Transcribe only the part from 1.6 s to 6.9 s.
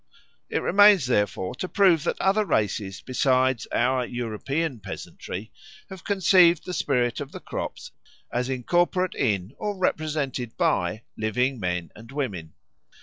prove that other races besides our European peasantry have conceived the